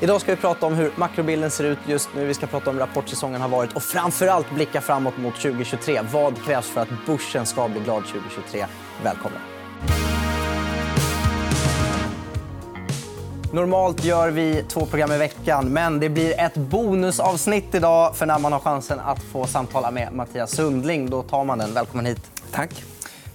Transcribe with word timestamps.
Idag 0.00 0.20
ska 0.20 0.30
vi 0.34 0.40
prata 0.40 0.66
om 0.66 0.74
hur 0.74 0.92
makrobilden 0.96 1.50
ser 1.50 1.64
ut 1.64 1.78
just 1.86 2.08
nu. 2.14 2.24
Vi 2.26 2.34
ska 2.34 2.46
prata 2.46 2.70
om 2.70 2.76
hur 2.76 2.86
rapportsäsongen 2.86 3.40
har 3.40 3.48
varit 3.48 3.72
och 3.72 3.82
framförallt 3.82 4.50
blicka 4.50 4.80
framåt 4.80 5.16
mot 5.16 5.34
2023. 5.34 6.00
Vad 6.12 6.44
krävs 6.44 6.66
för 6.66 6.80
att 6.80 6.88
börsen 7.06 7.46
ska 7.46 7.68
bli 7.68 7.80
glad 7.80 8.02
2023? 8.04 8.66
Välkomna. 9.02 9.38
Normalt 13.52 14.04
gör 14.04 14.30
vi 14.30 14.64
två 14.68 14.86
program 14.86 15.12
i 15.12 15.18
veckan, 15.18 15.68
men 15.68 16.00
det 16.00 16.08
blir 16.08 16.40
ett 16.40 16.54
bonusavsnitt 16.54 17.74
idag 17.74 18.16
för 18.16 18.26
när 18.26 18.38
man 18.38 18.52
har 18.52 18.60
chansen 18.60 19.00
att 19.00 19.22
få 19.22 19.46
samtala 19.46 19.90
med 19.90 20.12
Mattias 20.12 20.50
Sundling. 20.50 21.10
Då 21.10 21.22
tar 21.22 21.44
man 21.44 21.58
den. 21.58 21.74
Välkommen 21.74 22.06
hit. 22.06 22.30
Tack. 22.52 22.84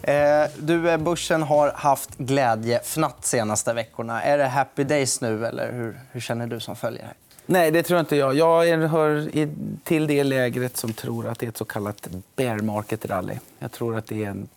Eh, 0.04 0.50
du, 0.58 0.90
eh, 0.90 0.98
börsen 0.98 1.44
har 1.44 1.72
haft 1.72 2.18
glädjefnatt 2.18 3.26
senaste 3.26 3.74
veckorna. 3.74 4.24
Är 4.24 4.38
det 4.38 4.48
happy 4.48 4.84
days 4.84 5.22
nu, 5.22 5.46
eller 5.46 5.72
hur, 5.72 6.00
hur 6.12 6.20
känner 6.20 6.48
du 6.48 6.60
som 6.60 6.76
följer? 6.76 7.14
Nej, 7.46 7.72
det 7.72 7.84
tror 7.84 8.00
inte 8.00 8.16
jag. 8.16 8.36
Jag 8.36 8.78
hör 8.88 9.30
till 9.84 10.08
det 10.08 10.24
lägret 10.24 10.78
som 10.78 10.94
tror 10.94 11.28
att 11.28 11.40
det 11.40 11.46
är 11.46 11.48
ett 11.48 11.58
så 11.58 11.66
kallat 11.66 12.08
bear 12.36 12.60
market 12.60 13.06
rally. 13.06 13.38
Jag 13.60 13.72
tror 13.72 13.98
att 13.98 14.08
det 14.08 14.24
är 14.24 14.30
en 14.30 14.48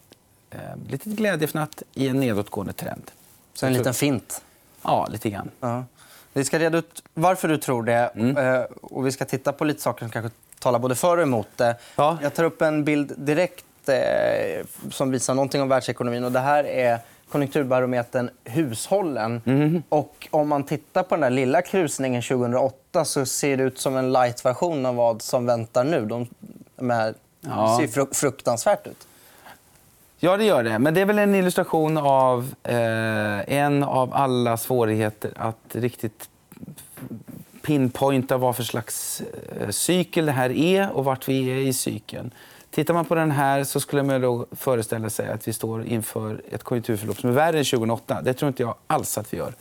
eh, 0.50 0.58
litet 0.88 1.12
glädjefnatt 1.12 1.82
i 1.94 2.08
en 2.08 2.20
nedåtgående 2.20 2.72
trend. 2.72 3.10
Så 3.54 3.66
en 3.66 3.72
liten 3.72 3.94
fint? 3.94 4.42
Ja, 4.82 5.06
lite 5.10 5.30
grann. 5.30 5.50
Ja. 5.60 5.84
Vi 6.32 6.44
ska 6.44 6.58
reda 6.58 6.78
ut 6.78 7.02
varför 7.14 7.48
du 7.48 7.58
tror 7.58 7.82
det. 7.82 8.10
Mm. 8.14 8.36
Eh, 8.36 8.62
och 8.82 9.06
vi 9.06 9.12
ska 9.12 9.24
titta 9.24 9.52
på 9.52 9.64
lite 9.64 9.82
saker 9.82 10.00
som 10.00 10.10
kanske 10.10 10.30
talar 10.58 10.78
både 10.78 10.94
för 10.94 11.16
och 11.16 11.22
emot 11.22 11.48
det. 11.56 11.76
Ja. 11.96 12.18
Jag 12.22 12.34
tar 12.34 12.44
upp 12.44 12.62
en 12.62 12.84
bild 12.84 13.12
direkt 13.16 13.65
eh, 13.88 14.64
som 14.90 15.10
visar 15.10 15.34
någonting 15.34 15.62
om 15.62 15.68
världsekonomin. 15.68 16.24
Och 16.24 16.32
det 16.32 16.40
här 16.40 16.64
är 16.64 16.98
konjunkturbarometern 17.28 18.30
Hushållen. 18.44 19.42
Mm. 19.46 19.82
Och 19.88 20.28
om 20.30 20.48
man 20.48 20.64
tittar 20.64 21.02
på 21.02 21.14
den 21.14 21.20
där 21.20 21.30
lilla 21.30 21.62
krusningen 21.62 22.22
2008 22.22 23.04
så 23.04 23.26
ser 23.26 23.56
det 23.56 23.62
ut 23.62 23.78
som 23.78 23.96
en 23.96 24.12
light-version 24.12 24.86
av 24.86 24.96
vad 24.96 25.22
som 25.22 25.46
väntar 25.46 25.84
nu. 25.84 26.06
De, 26.06 26.26
de 26.76 26.90
här, 26.90 27.14
ja. 27.40 27.78
ser 27.80 28.14
fruktansvärt 28.14 28.86
ut. 28.86 29.06
Ja, 30.18 30.36
det 30.36 30.44
gör 30.44 30.62
det. 30.62 30.78
Men 30.78 30.94
det 30.94 31.00
är 31.00 31.04
väl 31.04 31.18
en 31.18 31.34
illustration 31.34 31.98
av 31.98 32.54
eh, 32.62 33.54
en 33.54 33.82
av 33.82 34.14
alla 34.14 34.56
svårigheter 34.56 35.30
att 35.36 35.56
riktigt 35.72 36.28
pinpointa 37.62 38.36
vad 38.36 38.56
för 38.56 38.62
slags 38.62 39.22
eh, 39.60 39.70
cykel 39.70 40.26
det 40.26 40.32
här 40.32 40.50
är 40.50 40.90
och 40.90 41.04
vart 41.04 41.28
vi 41.28 41.50
är 41.50 41.56
i 41.56 41.72
cykeln. 41.72 42.30
Tittar 42.76 42.94
man 42.94 43.04
på 43.04 43.14
den 43.14 43.30
här 43.30 43.64
så 43.64 43.80
skulle 43.80 44.02
man 44.02 44.20
då 44.20 44.46
föreställa 44.52 45.10
sig 45.10 45.30
att 45.30 45.48
vi 45.48 45.52
står 45.52 45.84
inför 45.84 46.42
ett 46.50 46.62
konjunkturförlopp 46.62 47.20
som 47.20 47.30
är 47.30 47.34
värre 47.34 47.58
än 47.58 47.64
2008. 47.64 48.22
Det 48.22 48.34
tror 48.34 48.48
inte 48.48 48.62
jag 48.62 48.74
alls 48.86 49.18
att 49.18 49.32
vi 49.32 49.36
gör. 49.36 49.54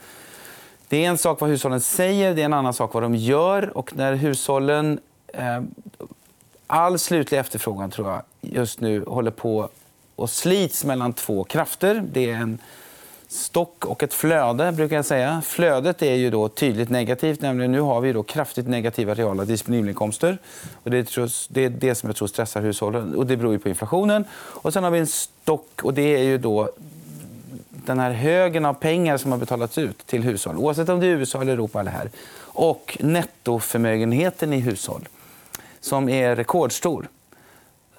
Det 0.88 1.06
är 1.06 1.10
en 1.10 1.18
sak 1.18 1.42
vad 1.42 1.50
hushållen 1.50 1.82
säger, 1.82 2.36
det 2.36 2.42
är 2.42 2.46
en 2.46 2.54
annan 2.54 2.74
sak 2.74 2.94
vad 2.94 3.04
de 3.04 3.16
gör. 3.16 3.78
Och 3.78 3.96
när 3.98 4.14
hushållen... 4.14 5.00
Eh, 5.28 5.62
all 6.68 7.00
slutlig 7.00 7.38
efterfrågan 7.38 7.92
tror 7.92 8.10
jag 8.10 8.22
just 8.42 8.80
nu 8.80 9.04
håller 9.06 9.32
på 9.32 9.70
och 10.16 10.30
slits 10.30 10.86
mellan 10.86 11.14
två 11.14 11.44
krafter. 11.44 12.04
Det 12.14 12.32
är 12.32 12.36
en 12.36 12.60
stock 13.36 13.86
och 13.86 14.04
ett 14.04 14.14
flöde. 14.14 14.72
brukar 14.72 14.96
jag 14.96 15.06
säga. 15.06 15.42
Flödet 15.46 16.02
är 16.02 16.16
ju 16.16 16.30
då 16.30 16.50
tydligt 16.50 16.90
negativt. 16.90 17.42
Nämligen 17.42 17.72
nu 17.72 17.80
har 17.80 18.02
vi 18.02 18.14
då 18.14 18.24
kraftigt 18.24 18.68
negativa 18.68 19.14
reala 19.14 19.46
disponibelinkomster. 19.46 20.38
Och 20.84 20.92
det, 20.92 20.98
är 20.98 21.70
det 21.70 21.96
som 21.96 22.10
jag 22.10 22.16
tror 22.16 22.28
stressar 22.28 22.62
hushållen. 22.62 23.16
Och 23.16 23.26
det 23.26 23.38
beror 23.38 23.58
på 23.58 23.70
inflationen. 23.70 24.26
Och 24.34 24.74
sen 24.74 24.84
har 24.84 24.92
vi 24.92 25.00
en 25.00 25.08
stock. 25.08 25.82
och 25.84 25.94
Det 25.94 26.16
är 26.16 26.24
ju 26.24 26.38
då 26.38 26.70
den 27.86 28.00
här 28.00 28.12
högen 28.12 28.66
av 28.66 28.74
pengar 28.74 29.18
som 29.18 29.32
har 29.32 29.40
betalats 29.40 29.78
ut 29.78 30.08
till 30.08 30.24
hushåll. 30.24 30.58
Oavsett 30.58 30.90
om 30.90 31.00
det 31.00 31.06
är 31.06 31.10
USA, 31.10 31.42
eller 31.42 31.54
Europa 31.54 31.80
eller 31.80 31.92
här. 31.92 32.10
Och 32.38 32.98
nettoförmögenheten 33.00 34.54
i 34.54 34.60
hushåll, 34.60 35.08
som 35.80 36.10
är 36.10 36.36
rekordstor 36.36 37.08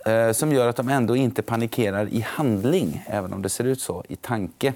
eh, 0.06 0.32
som 0.32 0.52
gör 0.52 0.68
att 0.68 0.76
de 0.76 0.88
ändå 0.88 1.16
inte 1.16 1.42
panikerar 1.42 2.08
i 2.08 2.20
handling, 2.20 3.04
även 3.06 3.32
om 3.32 3.42
det 3.42 3.48
ser 3.48 3.64
ut 3.64 3.80
så, 3.80 4.04
i 4.08 4.16
tanke. 4.16 4.72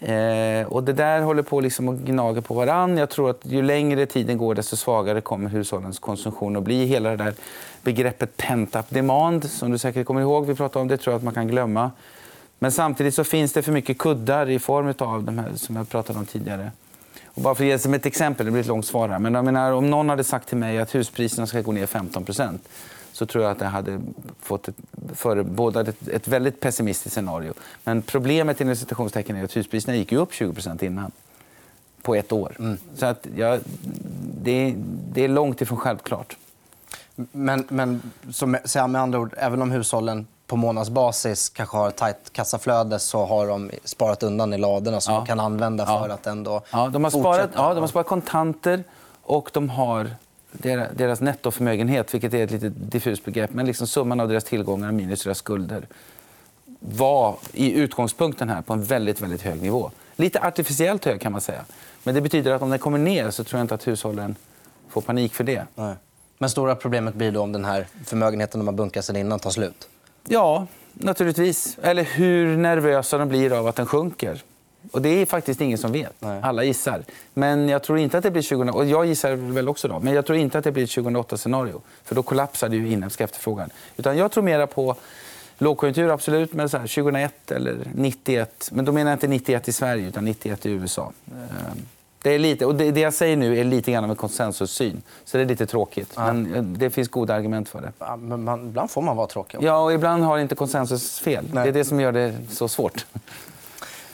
Eh, 0.00 0.66
och 0.66 0.84
det 0.84 0.92
där 0.92 1.20
håller 1.20 1.42
på 1.42 1.60
liksom 1.60 1.88
att 1.88 1.98
gnaga 1.98 2.40
på 2.40 2.54
varann. 2.54 2.96
Jag 2.96 3.10
tror 3.10 3.30
att 3.30 3.40
ju 3.42 3.62
längre 3.62 4.06
tiden 4.06 4.38
går, 4.38 4.54
desto 4.54 4.76
svagare 4.76 5.20
kommer 5.20 5.50
hushållens 5.50 5.98
konsumtion 5.98 6.56
att 6.56 6.62
bli. 6.62 6.86
Hela 6.86 7.10
det 7.10 7.16
där 7.16 7.34
begreppet 7.82 8.36
pent-up 8.36 8.86
demand, 8.88 9.50
som 9.50 9.70
du 9.70 9.78
säkert 9.78 10.06
kommer 10.06 10.20
ihåg, 10.20 10.46
vi 10.46 10.54
pratade 10.54 10.82
om, 10.82 10.88
det 10.88 10.96
tror 10.96 11.12
jag 11.12 11.18
att 11.18 11.24
man 11.24 11.34
kan 11.34 11.48
glömma. 11.48 11.90
Men 12.58 12.72
samtidigt 12.72 13.14
så 13.14 13.24
finns 13.24 13.52
det 13.52 13.62
för 13.62 13.72
mycket 13.72 13.98
kuddar 13.98 14.50
i 14.50 14.58
form 14.58 14.94
av 14.98 15.22
de 15.22 15.38
här 15.38 15.50
som 15.54 15.76
jag 15.76 15.88
pratade 15.88 16.18
om 16.18 16.26
tidigare. 16.26 16.70
Och 17.26 17.42
bara 17.42 17.54
för 17.54 17.64
att 17.64 17.68
ge 17.68 17.78
som 17.78 17.94
ett 17.94 18.06
exempel, 18.06 18.46
det 18.46 18.52
blir 18.52 18.60
ett 18.60 18.68
långt 18.68 18.86
svar 18.86 19.08
här. 19.08 19.18
Men 19.18 19.34
jag 19.34 19.44
menar, 19.44 19.72
om 19.72 19.90
någon 19.90 20.08
hade 20.08 20.24
sagt 20.24 20.48
till 20.48 20.58
mig 20.58 20.78
att 20.78 20.94
huspriserna 20.94 21.46
ska 21.46 21.60
gå 21.60 21.72
ner 21.72 21.86
15 21.86 22.24
så 23.12 23.26
tror 23.26 23.44
jag 23.44 23.50
att 23.50 23.58
det 23.58 23.66
hade 23.66 24.00
fått 24.40 24.68
ett, 24.68 24.74
förebådat 25.14 25.88
ett, 25.88 26.08
ett 26.08 26.28
väldigt 26.28 26.60
pessimistiskt 26.60 27.14
scenario. 27.14 27.54
Men 27.84 28.02
problemet 28.02 28.60
inom 28.60 28.76
citationstecken 28.76 29.36
är 29.36 29.44
att 29.44 29.56
huspriserna 29.56 29.96
gick 29.96 30.12
ju 30.12 30.18
upp 30.18 30.32
20% 30.32 30.84
innan. 30.84 31.12
På 32.02 32.14
ett 32.14 32.32
år. 32.32 32.56
Mm. 32.58 32.78
Så 32.96 33.06
att, 33.06 33.26
ja, 33.36 33.58
det, 34.42 34.74
det 35.12 35.24
är 35.24 35.28
långt 35.28 35.60
ifrån 35.60 35.78
självklart. 35.78 36.36
Men, 37.32 37.66
men 37.68 38.02
som, 38.32 38.50
med 38.50 38.96
andra 38.96 39.18
ord, 39.18 39.34
även 39.36 39.62
om 39.62 39.70
hushållen 39.70 40.26
på 40.46 40.56
månadsbasis 40.56 41.48
kanske 41.48 41.76
har 41.76 41.88
ett 41.88 41.96
tajt 41.96 42.32
kassaflöde 42.32 42.98
så 42.98 43.26
har 43.26 43.46
de 43.46 43.70
sparat 43.84 44.22
undan 44.22 44.52
i 44.52 44.58
ladorna 44.58 45.00
som 45.00 45.14
ja. 45.14 45.20
de 45.20 45.26
kan 45.26 45.40
använda 45.40 45.86
för 45.86 46.08
ja. 46.08 46.14
att 46.14 46.26
ändå 46.26 46.62
ja, 46.72 46.88
de 46.88 47.04
har 47.04 47.10
sparat, 47.10 47.50
ja, 47.54 47.74
de 47.74 47.80
har 47.80 47.88
sparat 47.88 48.06
kontanter 48.06 48.84
och 49.22 49.50
de 49.52 49.70
har 49.70 50.10
deras 50.52 51.20
nettoförmögenhet, 51.20 52.14
vilket 52.14 52.34
är 52.34 52.44
ett 52.44 52.50
lite 52.50 52.68
diffust 52.68 53.24
begrepp, 53.24 53.52
men 53.52 53.66
liksom 53.66 53.86
summan 53.86 54.20
av 54.20 54.28
deras 54.28 54.44
tillgångar 54.44 54.92
minus 54.92 55.24
deras 55.24 55.38
skulder 55.38 55.86
var 56.80 57.36
i 57.52 57.72
utgångspunkten 57.72 58.48
här 58.48 58.62
på 58.62 58.72
en 58.72 58.82
väldigt, 58.82 59.20
väldigt 59.20 59.42
hög 59.42 59.62
nivå. 59.62 59.90
Lite 60.16 60.40
artificiellt 60.40 61.04
hög 61.04 61.20
kan 61.20 61.32
man 61.32 61.40
säga. 61.40 61.64
Men 62.04 62.14
det 62.14 62.20
betyder 62.20 62.52
att 62.52 62.62
om 62.62 62.70
den 62.70 62.78
kommer 62.78 62.98
ner 62.98 63.30
så 63.30 63.44
tror 63.44 63.58
jag 63.58 63.64
inte 63.64 63.74
att 63.74 63.86
hushållen 63.86 64.36
får 64.88 65.00
panik 65.00 65.34
för 65.34 65.44
det. 65.44 65.66
Nej. 65.74 65.94
Men 66.38 66.50
stora 66.50 66.74
problemet 66.74 67.14
blir 67.14 67.32
då 67.32 67.40
om 67.40 67.52
den 67.52 67.64
här 67.64 67.86
förmögenheten 68.04 68.60
de 68.60 68.66
har 68.66 68.74
bunkat 68.74 69.04
sedan 69.04 69.16
innan 69.16 69.38
tar 69.38 69.50
slut? 69.50 69.88
Ja, 70.28 70.66
naturligtvis. 70.92 71.78
Eller 71.82 72.02
hur 72.02 72.56
nervösa 72.56 73.18
de 73.18 73.28
blir 73.28 73.52
av 73.52 73.66
att 73.66 73.76
den 73.76 73.86
sjunker. 73.86 74.42
Och 74.92 75.02
Det 75.02 75.08
är 75.08 75.26
faktiskt 75.26 75.60
ingen 75.60 75.78
som 75.78 75.92
vet. 75.92 76.14
Nej. 76.18 76.40
Alla 76.42 76.64
gissar. 76.64 77.02
Men 77.34 77.68
jag 77.68 77.82
tror 77.82 77.98
inte 77.98 78.18
att 78.18 78.24
det 78.24 78.30
blir 78.30 78.42
20... 78.42 78.70
Och 78.70 78.84
jag 78.84 79.06
gissar 79.06 79.32
väl 79.32 79.68
också 79.68 79.88
då. 79.88 80.00
Men 80.00 80.14
jag 80.14 80.26
tror 80.26 80.38
inte 80.38 80.58
att 80.58 80.64
det 80.64 80.72
blir 80.72 80.84
ett 80.84 80.90
2008-scenario. 80.90 81.80
För 82.04 82.14
då 82.14 82.22
kollapsar 82.22 82.68
ju 82.68 82.92
inhemska 82.92 83.24
efterfrågan. 83.24 83.70
Utan 83.96 84.16
jag 84.16 84.32
tror 84.32 84.44
mer 84.44 84.66
på 84.66 84.96
lågkonjunktur, 85.58 86.10
absolut. 86.10 86.52
Men 86.52 86.68
så 86.68 86.78
här, 86.78 86.86
2001 86.86 87.50
eller 87.50 87.76
91. 87.94 88.70
Men 88.72 88.84
då 88.84 88.92
menar 88.92 89.10
jag 89.10 89.16
inte 89.16 89.28
91 89.28 89.68
i 89.68 89.72
Sverige, 89.72 90.08
utan 90.08 90.24
91 90.24 90.66
i 90.66 90.70
USA. 90.70 91.12
Ehm, 91.30 91.78
det, 92.22 92.30
är 92.30 92.38
lite, 92.38 92.66
och 92.66 92.74
det, 92.74 93.00
jag 93.00 93.14
säger 93.14 93.36
nu 93.36 93.58
är 93.58 93.64
lite 93.64 93.92
grann 93.92 94.04
av 94.04 94.10
en 94.10 94.16
konsensussyn. 94.16 95.02
Så 95.24 95.36
det 95.36 95.42
är 95.42 95.46
lite 95.46 95.66
tråkigt. 95.66 96.16
Men 96.16 96.54
eh, 96.54 96.62
det 96.62 96.90
finns 96.90 97.08
goda 97.08 97.34
argument 97.34 97.68
för 97.68 97.80
det. 97.80 97.92
Ja, 97.98 98.16
men 98.16 98.44
man, 98.44 98.66
ibland 98.66 98.90
får 98.90 99.02
man 99.02 99.16
vara 99.16 99.26
tråkig. 99.26 99.58
Ja, 99.62 99.78
och 99.78 99.92
ibland 99.92 100.24
har 100.24 100.38
inte 100.38 100.54
konsensus 100.54 101.20
fel. 101.20 101.44
Nej. 101.52 101.64
Det 101.64 101.70
är 101.70 101.72
det 101.72 101.84
som 101.84 102.00
gör 102.00 102.12
det 102.12 102.34
så 102.50 102.68
svårt. 102.68 103.06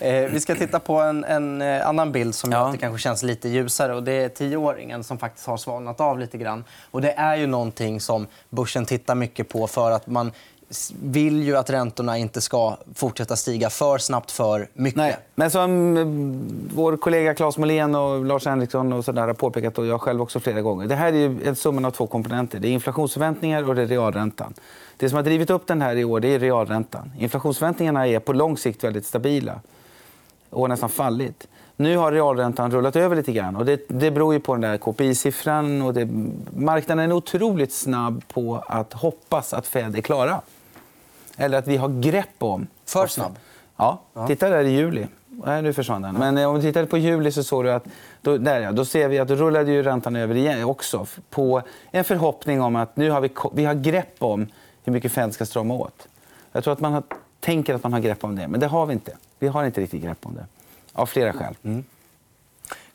Eh, 0.01 0.31
vi 0.31 0.41
ska 0.41 0.55
titta 0.55 0.81
på 0.81 1.01
en, 1.01 1.25
en 1.25 1.63
eh, 1.63 1.89
annan 1.89 2.13
bild 2.13 2.35
som 2.35 2.53
ja. 2.53 2.69
det 2.73 2.79
kanske 2.79 3.03
känns 3.03 3.23
lite 3.23 3.49
ljusare. 3.49 3.95
Och 3.95 4.03
det 4.03 4.13
är 4.13 4.29
tioåringen 4.29 5.05
som 5.05 5.19
faktiskt 5.19 5.47
har 5.47 5.57
svalnat 5.57 6.01
av 6.01 6.19
lite 6.19 6.39
grann. 6.39 6.65
Och 6.91 7.03
det 7.03 7.13
är 7.13 7.37
ju 7.37 7.47
någonting 7.47 8.01
som 8.01 8.27
börsen 8.51 8.87
tittar 8.87 9.15
mycket 9.15 9.49
på 9.49 9.67
för 9.67 9.91
att 9.91 10.07
man 10.07 10.33
vill 11.03 11.43
ju 11.43 11.57
att 11.57 11.71
räntorna 11.71 12.19
inte 12.19 12.41
ska 12.41 12.77
fortsätta 12.95 13.37
stiga 13.37 13.71
för 13.71 13.99
snabbt 13.99 14.31
för 14.31 14.69
mycket. 14.75 14.97
Nej. 14.97 15.17
Men 15.35 15.51
som 15.51 15.97
eh, 15.97 16.05
vår 16.77 16.97
kollega 16.97 17.35
Claes 17.35 17.59
Molén 17.59 17.95
och 17.95 18.25
Lars 18.25 18.47
Henriksson 18.47 18.93
och 18.93 19.05
så 19.05 19.13
där 19.13 19.27
har 19.27 19.35
påpekat, 19.35 19.79
och 19.79 19.87
jag 19.87 20.01
själv 20.01 20.23
också 20.23 20.41
flera 20.41 20.63
gånger. 20.63 20.87
Det 20.87 20.95
här 20.95 21.09
är 21.09 21.17
ju 21.17 21.49
en 21.49 21.57
summan 21.57 21.85
av 21.85 21.91
två 21.91 22.07
komponenter. 22.07 22.59
Det 22.59 22.69
är 22.69 22.73
inflationsförväntningar 22.73 23.69
och 23.69 23.75
det 23.75 23.83
är 23.83 23.87
realräntan. 23.87 24.55
Det 24.97 25.09
som 25.09 25.17
har 25.17 25.23
drivit 25.23 25.51
upp 25.51 25.67
den 25.67 25.83
här 25.83 25.97
i 25.97 26.05
år 26.05 26.21
det 26.21 26.29
är 26.29 26.39
realräntan. 26.39 27.13
Inflationsförväntningarna 27.19 28.07
är 28.07 28.19
på 28.19 28.33
lång 28.33 28.57
sikt 28.57 28.85
väldigt 28.85 29.07
stabila 29.07 29.61
och 30.57 30.69
nästan 30.69 30.89
fallit. 30.89 31.49
Nu 31.77 31.97
har 31.97 32.13
realräntan 32.13 32.71
rullat 32.71 32.97
över 32.97 33.17
lite 33.17 33.33
grann. 33.33 33.57
Och 33.57 33.67
det, 33.67 33.81
det 33.89 34.11
beror 34.11 34.35
ju 34.35 34.41
på 34.41 34.55
den 34.55 34.61
där 34.61 34.79
KPI-siffran. 34.79 35.83
Och 35.83 35.95
det, 35.95 36.09
marknaden 36.57 37.11
är 37.11 37.15
otroligt 37.15 37.73
snabb 37.73 38.23
på 38.29 38.65
att 38.67 38.93
hoppas 38.93 39.55
att 39.55 39.67
Fed 39.67 39.97
är 39.97 40.01
klara. 40.01 40.41
Eller 41.37 41.59
att 41.59 41.69
vi 41.69 41.77
har 41.77 42.01
grepp 42.01 42.35
om... 42.39 42.67
För 42.87 43.07
snabb? 43.07 43.39
Ja. 43.77 44.01
Titta 44.27 44.49
där 44.49 44.65
i 44.65 44.71
juli. 44.71 45.07
Nej, 45.45 45.63
nu 45.63 45.73
försvann 45.73 46.03
den. 46.03 46.15
Men 46.15 46.39
eh, 46.39 46.49
om 46.49 46.57
vi 46.57 46.63
tittar 46.63 46.85
på 46.85 46.99
juli 46.99 47.33
så 47.33 47.43
såg 47.43 47.65
du 47.65 47.73
att 47.73 47.85
då, 48.23 48.39
där, 48.39 48.61
ja, 48.61 48.73
då 48.73 48.85
ser 48.85 49.09
vi 49.09 49.19
att 49.19 49.29
då 49.29 49.35
rullade 49.35 49.73
ju 49.73 49.83
räntan 49.83 50.17
över 50.17 50.35
igen 50.35 50.65
också 50.65 51.07
på 51.31 51.63
en 51.91 52.05
förhoppning 52.05 52.63
om 52.63 52.77
att 52.77 52.97
nu 52.97 53.11
har 53.11 53.21
vi, 53.21 53.31
vi 53.53 53.65
har 53.65 53.75
grepp 53.75 54.17
om 54.19 54.47
hur 54.85 54.93
mycket 54.93 55.13
Fed 55.13 55.35
ska 55.35 55.47
strama 55.47 55.75
åt. 55.75 56.09
Jag 56.53 56.65
tror 56.65 56.73
att 56.73 56.81
man 56.81 56.93
har, 56.93 57.03
tänker 57.47 57.75
att 57.75 57.83
man 57.83 57.93
har 57.93 58.01
grepp 58.01 58.25
om 58.25 58.37
det, 58.37 58.49
men 58.49 58.61
det 58.61 58.67
har 58.67 58.87
vi 58.87 58.93
inte. 58.93 59.13
Vi 59.39 59.49
har 59.49 59.65
inte 59.65 59.81
riktigt 59.81 60.03
grepp 60.03 60.19
om 60.27 60.35
det. 60.35 60.47
Av 60.93 61.07
flera 61.07 61.33
skäl. 61.33 61.55
Mm. 61.65 61.85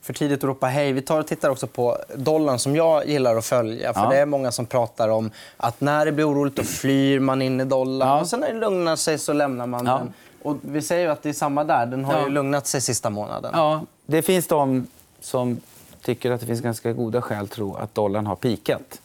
för 0.01 0.13
tidigt 0.13 0.38
att 0.39 0.44
ropa 0.44 0.68
hej. 0.68 0.92
Vi 0.94 1.01
tar 1.01 1.19
och 1.19 1.27
tittar 1.27 1.50
också 1.50 1.68
på 1.68 1.98
dollarn 2.15 2.59
som 2.59 2.75
jag 2.75 3.07
gillar 3.07 3.36
att 3.36 3.45
följa. 3.45 3.94
För 3.94 4.01
Ja. 4.01 4.09
Det 4.09 4.18
är 4.18 4.25
många 4.25 4.51
som 4.51 4.65
pratar 4.65 5.09
om 5.09 5.31
att 5.57 5.81
när 5.81 6.06
det 6.06 6.12
blir 6.12 6.30
oroligt 6.31 6.56
då 6.56 6.63
flyr 6.63 7.19
man 7.19 7.42
in 7.42 7.62
i 7.62 7.65
dollarn. 7.65 8.09
Ja. 8.09 8.19
Och 8.21 8.27
sen 8.27 8.39
när 8.39 8.53
det 8.53 8.59
lugnar 8.59 8.95
sig 8.95 9.18
så 9.18 9.33
lämnar 9.33 9.68
man 9.68 9.86
Ja. 9.86 9.98
den. 9.98 10.13
Och 10.42 10.57
vi 10.62 10.81
säger 10.81 11.06
ju 11.06 11.12
att 11.12 11.24
det 11.24 11.30
är 11.30 11.33
samma 11.33 11.63
där. 11.63 11.86
Den 11.86 12.06
har 12.06 12.13
Ja. 12.13 12.24
ju 12.24 12.30
lugnat 12.30 12.68
sig 12.68 12.81
sista 12.81 13.09
månaden. 13.09 13.51
Ja, 13.56 13.81
det 14.06 14.21
finns 14.21 14.48
de 14.48 14.88
som 15.21 15.59
tycker 16.01 16.31
att 16.31 16.39
det 16.42 16.48
finns 16.48 16.62
ganska 16.62 16.94
goda 16.94 17.21
skäl 17.21 17.44
att 17.44 17.51
tro 17.51 17.75
att 17.75 17.95
dollarn 17.95 18.27
har 18.27 18.36
pikat. 18.36 19.01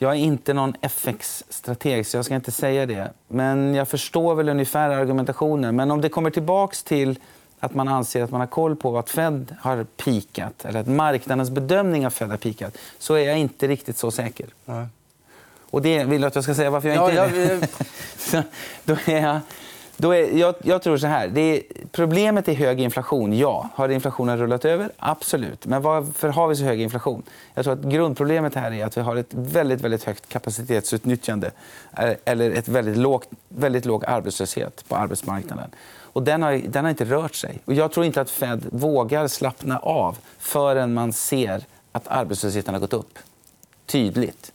Jag 0.00 0.10
är 0.12 0.16
inte 0.16 0.52
någon 0.54 0.74
FX-strateg, 0.80 2.06
så 2.06 2.16
jag 2.16 2.24
ska 2.24 2.34
inte 2.34 2.52
säga 2.52 2.86
det. 2.86 3.10
Men 3.28 3.74
jag 3.74 3.88
förstår 3.88 4.34
väl 4.34 4.48
ungefär 4.48 4.90
argumentationen. 4.90 5.76
Men 5.76 5.90
om 5.90 6.00
det 6.00 6.08
kommer 6.08 6.30
tillbaks 6.30 6.82
till 6.82 7.18
att 7.60 7.74
man 7.74 7.88
anser 7.88 8.22
att 8.22 8.30
man 8.30 8.40
har 8.40 8.46
koll 8.46 8.76
på 8.76 8.98
att 8.98 9.10
Fed 9.10 9.56
har 9.60 9.84
pikat 9.84 10.64
eller 10.64 10.80
att 10.80 10.86
marknadens 10.86 11.50
bedömning 11.50 12.06
av 12.06 12.10
Fed 12.10 12.28
har 12.30 12.36
pikat 12.36 12.76
så 12.98 13.14
är 13.14 13.26
jag 13.28 13.38
inte 13.38 13.68
riktigt 13.68 13.96
så 13.98 14.10
säker. 14.10 14.46
Nej. 14.64 14.86
Och 15.70 15.82
det 15.82 16.04
vill 16.04 16.20
du 16.20 16.26
att 16.26 16.34
jag 16.34 16.44
ska 16.44 16.54
säga 16.54 16.70
varför 16.70 16.88
jag 16.88 16.96
Ja, 17.14 17.24
inte 17.26 17.40
är 17.40 17.50
jag- 17.50 17.60
det? 17.60 17.68
Så, 18.18 18.42
då 18.84 18.96
är 19.06 19.20
jag, 19.22 19.40
då 20.00 20.14
är, 20.14 20.38
jag, 20.38 20.54
jag 20.62 20.82
tror 20.82 20.96
så 20.96 21.06
här. 21.06 21.28
Det 21.28 21.40
är, 21.40 21.62
problemet 21.92 22.48
är 22.48 22.52
hög 22.52 22.80
inflation, 22.80 23.32
ja. 23.32 23.68
Har 23.74 23.88
inflationen 23.88 24.38
rullat 24.38 24.64
över? 24.64 24.90
Absolut. 24.96 25.66
Men 25.66 25.82
varför 25.82 26.28
har 26.28 26.48
vi 26.48 26.56
så 26.56 26.64
hög 26.64 26.80
inflation? 26.80 27.22
Jag 27.54 27.64
tror 27.64 27.74
att 27.74 27.82
grundproblemet 27.82 28.54
här 28.54 28.72
är 28.72 28.86
att 28.86 28.96
vi 28.96 29.00
har 29.00 29.16
ett 29.16 29.34
väldigt, 29.34 29.80
väldigt 29.80 30.04
högt 30.04 30.28
kapacitetsutnyttjande 30.28 31.50
eh, 31.96 32.12
eller 32.24 32.50
ett 32.50 32.68
väldigt 32.68 32.96
lågt, 32.96 33.28
väldigt 33.48 33.84
låg 33.84 34.04
arbetslöshet 34.04 34.84
på 34.88 34.96
arbetsmarknaden. 34.96 35.70
Och 36.00 36.22
den, 36.22 36.42
har, 36.42 36.52
den 36.52 36.84
har 36.84 36.90
inte 36.90 37.04
rört 37.04 37.34
sig. 37.34 37.58
Och 37.64 37.74
jag 37.74 37.92
tror 37.92 38.06
inte 38.06 38.20
att 38.20 38.30
Fed 38.30 38.66
vågar 38.72 39.28
slappna 39.28 39.78
av 39.78 40.18
förrän 40.38 40.94
man 40.94 41.12
ser 41.12 41.64
att 41.92 42.08
arbetslösheten 42.08 42.74
har 42.74 42.80
gått 42.80 42.92
upp 42.92 43.18
tydligt. 43.86 44.52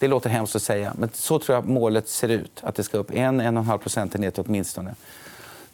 Det 0.00 0.08
låter 0.08 0.30
hemskt 0.30 0.56
att 0.56 0.62
säga, 0.62 0.94
men 0.98 1.08
så 1.12 1.38
tror 1.38 1.54
jag 1.54 1.68
målet 1.68 2.08
ser 2.08 2.28
ut. 2.28 2.60
Att 2.62 2.74
det 2.74 2.82
ska 2.82 2.98
upp 2.98 3.10
en, 3.10 3.40
en 3.40 3.56
och 3.56 3.62
en 3.62 3.66
halv 3.66 3.78
procentenhet 3.78 4.38
åtminstone. 4.38 4.94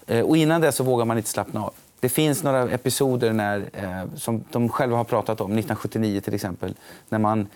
Eh, 0.06 0.20
och 0.20 0.36
innan 0.36 0.60
det 0.60 0.72
så 0.72 0.84
vågar 0.84 1.04
man 1.04 1.16
inte 1.16 1.30
slappna 1.30 1.64
av. 1.64 1.74
Det 2.00 2.08
finns 2.08 2.42
några 2.42 2.62
episoder 2.62 3.32
när, 3.32 3.64
eh, 3.72 4.16
som 4.16 4.44
de 4.50 4.68
själva 4.68 4.96
har 4.96 5.04
pratat 5.04 5.40
om, 5.40 5.46
1979 5.46 6.20
till 6.20 6.34
exempel, 6.34 6.74
när 7.08 7.18
man 7.18 7.48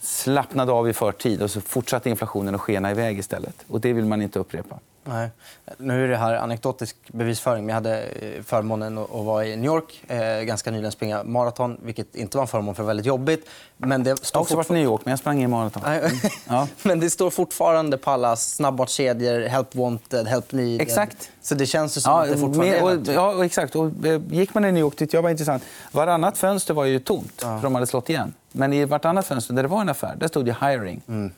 slappnade 0.00 0.72
av 0.72 0.88
i 0.88 0.92
förtid 0.92 1.42
och 1.42 1.50
så 1.50 1.60
fortsatte 1.60 2.10
inflationen 2.10 2.54
att 2.54 2.60
skena 2.60 2.90
iväg 2.90 3.18
istället. 3.18 3.64
Och 3.68 3.80
det 3.80 3.92
vill 3.92 4.04
man 4.04 4.22
inte 4.22 4.38
upprepa. 4.38 4.78
Nej. 5.04 5.30
Nu 5.78 6.04
är 6.04 6.08
det 6.08 6.16
här 6.16 6.34
anekdotisk 6.34 6.96
bevisföring. 7.06 7.66
Men 7.66 7.68
jag 7.68 7.74
hade 7.74 8.02
eh, 8.02 8.42
förmånen 8.42 8.98
att 8.98 9.10
vara 9.10 9.46
i 9.46 9.56
New 9.56 9.64
York 9.64 10.04
eh, 10.08 10.42
ganska 10.42 10.70
nyligen 10.70 10.92
springa 10.92 11.24
maraton, 11.24 11.78
vilket 11.82 12.14
inte 12.16 12.36
var 12.36 12.42
en 12.42 12.48
förmån 12.48 12.74
för 12.74 12.82
väldigt 12.82 13.06
jobbigt. 13.06 13.48
Men 13.76 14.02
det 14.02 14.10
Jag 14.10 14.18
står 14.18 14.38
har 14.38 14.42
också 14.42 14.56
varit 14.56 14.70
i 14.70 14.72
New 14.72 14.82
York, 14.82 15.00
men 15.04 15.12
jag 15.12 15.18
sprang 15.18 15.42
i 15.42 15.46
maraton. 15.46 15.82
Nej. 15.86 16.12
Ja. 16.48 16.68
Men 16.82 17.00
det 17.00 17.10
står 17.10 17.30
fortfarande 17.30 17.98
på 17.98 18.10
alla 18.10 18.36
snabbmatskedjor, 18.36 19.48
help 19.48 19.74
wanted, 19.74 20.26
help 20.26 20.52
needed. 20.52 20.80
Exakt. 20.80 21.30
Så 21.42 21.54
det 21.54 21.66
känns 21.66 21.96
ju 21.96 22.00
som 22.00 22.12
Ja, 22.12 22.22
att 22.22 22.28
det 22.28 22.36
fortfarande 22.36 22.82
med, 22.82 23.08
och, 23.08 23.14
ja, 23.38 23.44
exakt. 23.44 23.76
Och, 23.76 24.06
eh, 24.06 24.20
gick 24.30 24.54
man 24.54 24.64
i 24.64 24.72
New 24.72 24.80
York 24.80 24.96
tyckte 24.96 25.16
jag 25.16 25.22
var 25.22 25.30
intressant. 25.30 25.62
Varannat 25.92 26.38
fönster 26.38 26.74
var 26.74 26.84
ju 26.84 26.98
tomt, 26.98 27.40
för 27.40 27.62
de 27.62 27.74
hade 27.74 27.86
slått 27.86 28.10
igen. 28.10 28.34
Men 28.52 28.72
i 28.72 28.84
vartannat 28.84 29.26
fönster 29.26 29.54
där 29.54 29.62
det 29.62 29.68
var 29.68 29.80
en 29.80 29.88
affär, 29.88 30.14
där 30.16 30.28
stod 30.28 30.46
det 30.46 30.56
hiring. 30.60 31.02
Mm. 31.08 31.32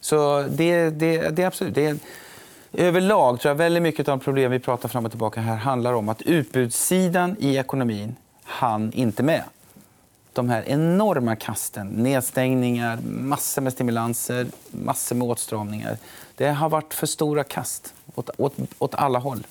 Så 0.00 0.44
det, 0.50 0.90
det, 0.90 1.28
det 1.30 1.42
är 1.42 1.46
absolut... 1.46 1.74
Det 1.74 1.86
är, 1.86 1.96
överlag 2.72 3.40
tror 3.40 3.50
jag 3.50 3.56
väldigt 3.56 3.82
mycket 3.82 4.08
av 4.08 4.18
de 4.18 4.24
problem 4.24 4.50
vi 4.50 4.58
pratar 4.58 4.88
fram 4.88 5.04
och 5.04 5.10
tillbaka 5.10 5.40
här 5.40 5.56
handlar 5.56 5.92
om 5.92 6.08
att 6.08 6.22
utbudssidan 6.22 7.36
i 7.38 7.56
ekonomin 7.56 8.16
hann 8.44 8.92
inte 8.92 9.22
med. 9.22 9.42
De 10.32 10.48
här 10.48 10.62
enorma 10.66 11.36
kasten, 11.36 11.86
nedstängningar, 11.88 12.98
massor 13.06 13.62
med 13.62 13.72
stimulanser, 13.72 14.46
massor 14.70 15.16
med 15.16 15.28
åtstramningar. 15.28 15.98
Det 16.34 16.48
har 16.48 16.68
varit 16.68 16.94
för 16.94 17.06
stora 17.06 17.44
kast 17.44 17.94
åt, 18.14 18.30
åt, 18.38 18.54
åt 18.78 18.94
alla 18.94 19.18
håll. 19.18 19.46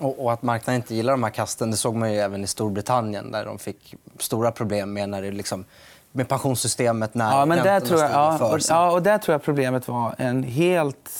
Och, 0.00 0.32
att 0.32 0.42
marknaden 0.42 0.80
inte 0.80 0.94
gillar 0.94 1.12
de 1.12 1.22
här 1.22 1.30
kasten 1.30 1.70
det 1.70 1.76
såg 1.76 1.94
man 1.96 2.12
ju 2.12 2.18
även 2.18 2.44
i 2.44 2.46
Storbritannien 2.46 3.32
där 3.32 3.44
de 3.44 3.58
fick 3.58 3.94
stora 4.18 4.50
problem 4.50 4.92
med, 4.92 5.08
när 5.08 5.22
det 5.22 5.30
liksom, 5.30 5.64
med 6.12 6.28
pensionssystemet 6.28 7.14
när 7.14 7.38
Ja, 7.38 7.46
men 7.46 7.58
där 7.58 7.80
tror 7.80 8.00
jag, 8.00 8.10
ja, 8.10 8.52
och, 8.52 8.60
ja, 8.68 8.90
och 8.90 9.02
där 9.02 9.18
tror 9.18 9.32
jag 9.32 9.42
problemet 9.42 9.88
var 9.88 10.14
en 10.18 10.42
helt 10.42 11.10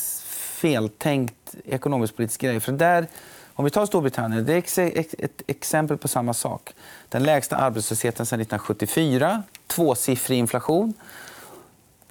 feltänkt 0.65 1.55
ekonomisk-politisk 1.65 2.41
grej. 2.41 2.61
För 2.61 2.73
där, 2.73 3.07
om 3.55 3.65
vi 3.65 3.71
tar 3.71 3.87
Storbritannien, 3.87 4.45
det 4.45 4.53
är 4.79 4.99
ex- 4.99 5.15
ett 5.19 5.43
exempel 5.47 5.97
på 5.97 6.09
samma 6.09 6.35
sak. 6.35 6.75
Den 7.09 7.23
lägsta 7.23 7.57
arbetslösheten 7.57 8.27
sedan 8.27 8.41
1974, 8.41 9.43
tvåsiffrig 9.67 10.39
inflation. 10.39 10.95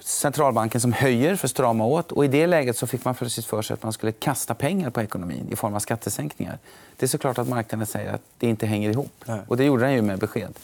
Centralbanken 0.00 0.80
som 0.80 0.92
höjer 0.92 1.36
för 1.36 1.46
att 1.46 1.50
strama 1.50 1.86
åt. 1.86 2.12
Och 2.12 2.24
I 2.24 2.28
det 2.28 2.46
läget 2.46 2.76
så 2.76 2.86
fick 2.86 3.04
man 3.04 3.14
plötsligt 3.14 3.46
för 3.46 3.62
sig 3.62 3.74
att 3.74 3.82
man 3.82 3.92
skulle 3.92 4.12
kasta 4.12 4.54
pengar 4.54 4.90
på 4.90 5.02
ekonomin 5.02 5.48
i 5.50 5.56
form 5.56 5.74
av 5.74 5.78
skattesänkningar. 5.80 6.58
Det 6.96 7.06
är 7.06 7.08
såklart 7.08 7.38
att 7.38 7.48
marknaden 7.48 7.86
säger 7.86 8.12
att 8.12 8.22
det 8.38 8.46
inte 8.46 8.66
hänger 8.66 8.90
ihop. 8.90 9.24
Nej. 9.24 9.40
Och 9.48 9.56
Det 9.56 9.64
gjorde 9.64 9.84
den 9.84 9.92
ju 9.94 10.02
med 10.02 10.18
besked. 10.18 10.54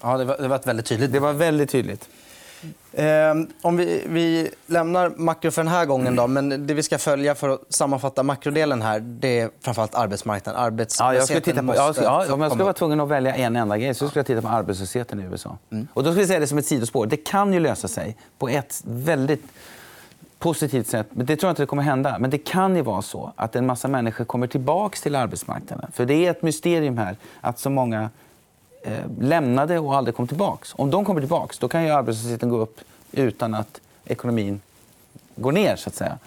Ja, 0.00 0.18
det, 0.18 0.24
var, 0.24 0.38
det 0.38 0.48
var 0.48 0.60
väldigt 0.64 0.86
tydligt 0.86 1.12
Det 1.12 1.20
var 1.20 1.32
väldigt 1.32 1.70
tydligt. 1.70 2.08
Eh, 2.92 3.34
om 3.62 3.76
vi, 3.76 4.04
vi 4.08 4.50
lämnar 4.66 5.12
makro 5.16 5.50
för 5.50 5.62
den 5.62 5.72
här 5.72 5.84
gången. 5.86 6.16
Då, 6.16 6.26
men 6.26 6.66
det 6.66 6.74
vi 6.74 6.82
ska 6.82 6.98
följa 6.98 7.34
för 7.34 7.48
att 7.48 7.60
sammanfatta 7.68 8.22
makrodelen 8.22 8.82
här 8.82 9.00
det 9.00 9.40
är 9.40 9.50
framförallt 9.60 9.94
arbetsmarknaden. 9.94 10.60
Ja, 10.60 10.66
Arbetslösheten 10.66 11.14
jag 11.16 11.24
skulle 11.24 11.40
titta 11.40 11.56
på, 11.56 11.62
måste 11.62 11.82
jag, 11.82 11.94
skulle- 11.94 12.06
ja, 12.06 12.34
om 12.34 12.40
jag 12.40 12.50
skulle 12.50 12.64
vara 12.64 12.72
tvungen 12.74 13.00
att 13.00 13.08
välja 13.08 13.34
en 13.34 13.56
enda 13.56 13.78
grej 13.78 13.94
så 13.94 14.08
skulle 14.08 14.18
jag 14.20 14.26
titta 14.26 14.42
på 14.42 14.48
arbetslösheten 14.48 15.20
i 15.20 15.22
USA. 15.22 15.58
Och 15.94 16.02
då 16.04 16.10
skulle 16.10 16.20
jag 16.20 16.28
säga 16.28 16.40
det 16.40 16.46
som 16.46 16.58
ett 16.58 16.66
sidospår. 16.66 17.06
Det 17.06 17.16
kan 17.16 17.52
ju 17.52 17.60
lösa 17.60 17.88
sig 17.88 18.16
på 18.38 18.48
ett 18.48 18.82
väldigt 18.86 19.44
positivt 20.38 20.86
sätt. 20.86 21.06
Men 21.10 21.26
det 21.26 21.36
tror 21.36 21.48
jag 21.48 21.52
inte 21.52 21.62
det 21.62 21.66
kommer 21.66 21.82
hända. 21.82 22.16
Men 22.18 22.30
det 22.30 22.38
kan 22.38 22.76
ju 22.76 22.82
vara 22.82 23.02
så 23.02 23.32
att 23.36 23.56
en 23.56 23.66
massa 23.66 23.88
människor 23.88 24.24
kommer 24.24 24.46
tillbaka 24.46 24.98
till 25.02 25.14
arbetsmarknaden. 25.16 25.90
För 25.92 26.04
det 26.04 26.14
är 26.26 26.30
ett 26.30 26.42
mysterium 26.42 26.98
här 26.98 27.16
att 27.40 27.58
så 27.58 27.70
många 27.70 28.10
lämnade 29.20 29.78
och 29.78 29.94
aldrig 29.96 30.14
kom 30.16 30.28
tillbaka. 30.28 30.66
Om 30.72 30.90
de 30.90 31.04
kommer 31.04 31.20
tillbaka 31.20 31.54
då 31.60 31.68
kan 31.68 31.84
ju 31.84 31.90
arbetslösheten 31.90 32.48
gå 32.48 32.56
upp 32.56 32.80
utan 33.12 33.54
att 33.54 33.80
ekonomin 34.04 34.60
går 35.36 35.52
ner. 35.52 35.76
så 35.76 35.88
att 35.88 35.94
säga. 35.94 36.18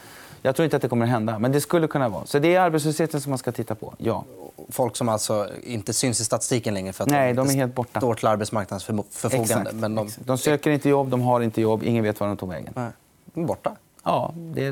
Jag 0.41 0.55
tror 0.55 0.63
inte 0.63 0.75
att 0.75 0.81
det 0.81 0.87
kommer 0.87 1.05
att 1.05 1.11
hända, 1.11 1.39
men 1.39 1.51
det 1.51 1.61
skulle 1.61 1.87
kunna 1.87 2.09
vara. 2.09 2.25
Så 2.25 2.39
det 2.39 2.55
är 2.55 2.59
arbetslösheten 2.59 3.21
som 3.21 3.29
man 3.29 3.37
ska 3.37 3.51
titta 3.51 3.75
på, 3.75 3.93
ja. 3.97 4.23
Folk 4.69 4.95
som 4.95 5.09
alltså 5.09 5.47
inte 5.63 5.93
syns 5.93 6.21
i 6.21 6.25
statistiken 6.25 6.73
längre 6.73 6.93
för 6.93 7.03
att 7.03 7.09
Nej, 7.09 7.33
de 7.33 7.39
är 7.39 7.43
inte 7.43 7.55
helt 7.57 7.75
borta. 7.75 7.99
står 7.99 8.13
till 8.15 8.27
arbetsmarknadens 8.27 8.83
förfogande. 8.83 9.43
Exakt, 9.43 9.73
Men 9.75 9.95
de, 9.95 10.07
exakt. 10.07 10.27
de 10.27 10.37
söker 10.37 10.71
inte 10.71 10.89
jobb, 10.89 11.09
de 11.09 11.21
har 11.21 11.41
inte 11.41 11.61
jobb, 11.61 11.83
ingen 11.83 12.03
vet 12.03 12.19
var 12.19 12.27
de 12.27 12.38
tog 12.38 12.50
vägen. 12.50 12.74
Nej, 12.75 12.89
de 13.25 13.43
är 13.43 13.47
borta. 13.47 13.75
Ja, 14.05 14.33
det 14.35 14.65
är 14.65 14.71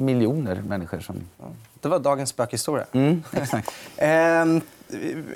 miljoner 0.00 0.62
människor 0.62 1.00
som... 1.00 1.16
Det 1.80 1.88
var 1.88 1.98
dagens 1.98 2.30
spökhistoria. 2.30 2.84
Mm, 2.92 3.22
exakt. 3.32 3.70
Ehm, 3.96 4.60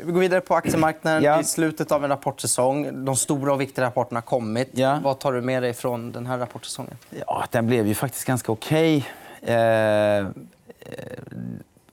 vi 0.05 0.13
går 0.13 0.21
vidare 0.21 0.41
på 0.41 0.55
aktiemarknaden. 0.55 1.23
Ja. 1.23 1.41
I 1.41 1.45
slutet 1.45 1.93
av 1.93 2.05
en 2.05 2.11
rapportsäsong. 2.11 3.05
De 3.05 3.17
stora 3.17 3.53
och 3.53 3.61
viktiga 3.61 3.85
rapporterna 3.85 4.21
har 4.21 4.23
kommit. 4.23 4.71
Ja. 4.73 5.01
Vad 5.03 5.19
tar 5.19 5.33
du 5.33 5.41
med 5.41 5.63
dig 5.63 5.75
från 5.75 6.13
den 6.13 6.27
här 6.27 6.39
rapportsäsongen? 6.39 6.97
Ja, 7.27 7.45
den 7.51 7.67
blev 7.67 7.87
ju 7.87 7.95
faktiskt 7.95 8.25
ganska 8.25 8.53
okej. 8.53 9.09
Eh, 9.43 9.57
eh, 9.57 10.27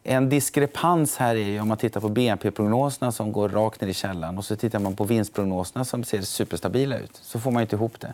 en 0.03 0.29
diskrepans 0.29 1.17
här 1.17 1.35
är 1.35 1.39
ju 1.49 1.59
om 1.59 1.67
man 1.67 1.77
tittar 1.77 2.01
på 2.01 2.09
BNP-prognoserna 2.09 3.11
som 3.11 3.31
går 3.31 3.49
rakt 3.49 3.81
ner 3.81 3.87
i 3.87 3.93
källan 3.93 4.37
och 4.37 4.45
så 4.45 4.55
tittar 4.55 4.79
man 4.79 4.95
på 4.95 5.03
vinstprognoserna 5.03 5.85
som 5.85 6.03
ser 6.03 6.21
superstabila 6.21 6.97
ut. 6.97 7.19
Så 7.21 7.39
får 7.39 7.51
man 7.51 7.61
inte 7.61 7.75
ihop 7.75 7.99
det. 7.99 8.13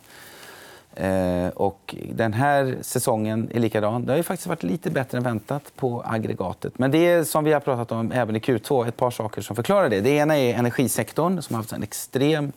Eh, 0.94 1.48
och 1.48 1.94
den 2.12 2.32
här 2.32 2.76
säsongen 2.80 3.50
är 3.54 3.60
likadan. 3.60 4.04
Det 4.04 4.12
har 4.12 4.16
ju 4.16 4.22
faktiskt 4.22 4.46
varit 4.46 4.62
lite 4.62 4.90
bättre 4.90 5.18
än 5.18 5.24
väntat 5.24 5.72
på 5.76 6.02
aggregatet. 6.06 6.78
Men 6.78 6.90
det 6.90 6.98
är 6.98 7.24
som 7.24 7.44
vi 7.44 7.52
har 7.52 7.60
pratat 7.60 7.92
om 7.92 8.12
även 8.12 8.36
i 8.36 8.38
Q2, 8.38 8.88
ett 8.88 8.96
par 8.96 9.10
saker 9.10 9.42
som 9.42 9.56
förklarar 9.56 9.88
det. 9.88 10.00
Det 10.00 10.10
ena 10.10 10.38
är 10.38 10.54
energisektorn 10.54 11.42
som 11.42 11.54
har 11.54 11.62
haft 11.62 11.72
en 11.72 11.82
extrem 11.82 12.52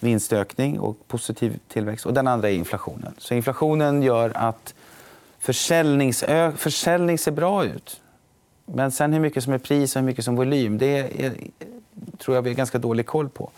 vinstökning 0.00 0.80
och 0.80 1.08
positiv 1.08 1.58
tillväxt. 1.68 2.06
Och 2.06 2.14
den 2.14 2.26
andra 2.26 2.50
är 2.50 2.54
inflationen. 2.54 3.14
Så 3.18 3.34
inflationen 3.34 4.02
gör 4.02 4.32
att 4.34 4.74
försäljningsö- 5.40 6.56
försäljning 6.56 7.18
ser 7.18 7.32
bra 7.32 7.64
ut. 7.64 8.00
Men 8.66 8.92
sen 8.92 9.12
hur 9.12 9.20
mycket 9.20 9.44
som 9.44 9.52
är 9.52 9.58
pris 9.58 9.96
och 9.96 10.00
hur 10.00 10.06
mycket 10.06 10.24
som 10.24 10.36
volym, 10.36 10.78
det 10.78 11.24
är, 11.24 11.32
tror 12.18 12.34
jag 12.34 12.42
vi 12.42 12.50
har 12.50 12.56
ganska 12.56 12.78
dålig 12.78 13.06
koll 13.06 13.28
på. 13.28 13.50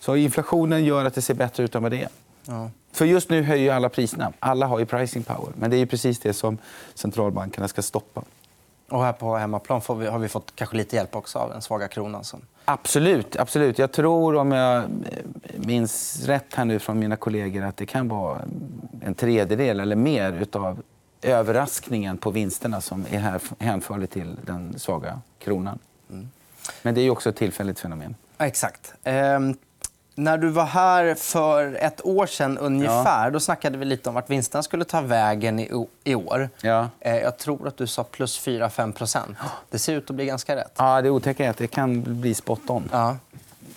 Så 0.00 0.16
inflationen 0.16 0.84
gör 0.84 1.04
att 1.04 1.14
det 1.14 1.22
ser 1.22 1.34
bättre 1.34 1.64
ut 1.64 1.74
än 1.74 1.82
vad 1.82 1.92
det 1.92 2.02
är. 2.02 2.08
Ja. 2.44 2.70
För 2.92 3.04
just 3.04 3.30
nu 3.30 3.42
höjer 3.42 3.74
alla 3.74 3.88
priserna. 3.88 4.32
Alla 4.38 4.66
har 4.66 4.78
ju 4.78 4.86
pricing 4.86 5.22
power. 5.22 5.52
Men 5.54 5.70
det 5.70 5.76
är 5.76 5.78
ju 5.78 5.86
precis 5.86 6.18
det 6.18 6.32
som 6.32 6.58
centralbankerna 6.94 7.68
ska 7.68 7.82
stoppa. 7.82 8.22
Och 8.88 9.04
här 9.04 9.12
på 9.12 9.36
hemmaplan 9.36 9.80
vi, 9.98 10.06
har 10.06 10.18
vi 10.18 10.28
fått 10.28 10.52
kanske 10.54 10.76
lite 10.76 10.96
hjälp 10.96 11.16
också 11.16 11.38
av 11.38 11.50
den 11.50 11.62
svaga 11.62 11.88
kronan. 11.88 12.24
Som... 12.24 12.40
Absolut. 12.64 13.36
absolut. 13.36 13.78
Jag 13.78 13.92
tror, 13.92 14.36
om 14.36 14.52
jag 14.52 14.84
minns 15.56 16.22
rätt 16.26 16.54
här 16.54 16.64
nu 16.64 16.78
från 16.78 16.98
mina 16.98 17.16
kollegor 17.16 17.64
att 17.64 17.76
det 17.76 17.86
kan 17.86 18.08
vara 18.08 18.40
en 19.00 19.14
tredjedel 19.14 19.80
eller 19.80 19.96
mer 19.96 20.46
av 20.52 20.82
överraskningen 21.22 22.18
på 22.18 22.30
vinsterna 22.30 22.80
som 22.80 23.06
är 23.10 23.18
här 23.18 23.40
hänförlig 23.58 24.10
till 24.10 24.36
den 24.46 24.78
svaga 24.78 25.20
kronan. 25.38 25.78
Men 26.82 26.94
det 26.94 27.00
är 27.00 27.02
ju 27.02 27.10
också 27.10 27.28
ett 27.28 27.36
tillfälligt 27.36 27.80
fenomen. 27.80 28.14
Exakt. 28.38 28.94
Ehm, 29.04 29.56
När 30.14 30.38
du 30.38 30.48
var 30.48 30.64
här 30.64 31.14
för 31.14 31.74
ett 31.80 32.04
år 32.04 32.26
sedan 32.26 32.58
ungefär, 32.58 33.24
ja. 33.24 33.30
då 33.30 33.40
snackade 33.40 33.78
vi 33.78 33.84
lite 33.84 34.08
om 34.08 34.14
vart 34.14 34.30
vinsterna 34.30 34.62
skulle 34.62 34.84
ta 34.84 35.00
vägen 35.00 35.60
i, 36.04 36.14
år. 36.14 36.48
Ja. 36.60 36.88
Eh, 37.00 37.16
jag 37.16 37.38
tror 37.38 37.68
att 37.68 37.76
du 37.76 37.86
sa 37.86 38.04
plus 38.04 38.46
4-5 38.46 38.92
procent. 38.92 39.36
Det 39.70 39.78
ser 39.78 39.94
ut 39.94 40.10
att 40.10 40.16
bli 40.16 40.26
ganska 40.26 40.56
rätt. 40.56 40.72
Ja, 40.76 41.02
det 41.02 41.10
otäcka 41.10 41.44
är 41.44 41.50
att 41.50 41.56
det 41.56 41.66
kan 41.66 42.20
bli 42.20 42.34
spot 42.34 42.70
on. 42.70 42.88
Ja. 42.92 43.16